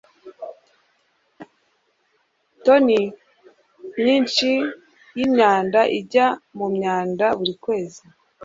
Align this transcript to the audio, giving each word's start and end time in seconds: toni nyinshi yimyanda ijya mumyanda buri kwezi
toni 2.65 2.99
nyinshi 4.05 4.49
yimyanda 5.17 5.81
ijya 5.99 6.27
mumyanda 6.57 7.25
buri 7.37 7.53
kwezi 7.63 8.03